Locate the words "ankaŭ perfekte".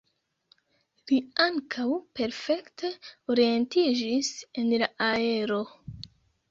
1.45-2.91